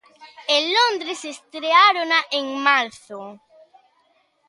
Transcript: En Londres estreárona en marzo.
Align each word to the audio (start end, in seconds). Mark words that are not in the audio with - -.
En 0.55 0.63
Londres 0.77 1.19
estreárona 1.33 2.19
en 2.39 2.45
marzo. 2.67 3.19